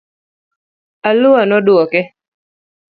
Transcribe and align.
Alua 1.07 1.41
nodwoke. 1.49 2.01